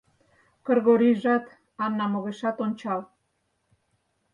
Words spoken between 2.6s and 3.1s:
ончал.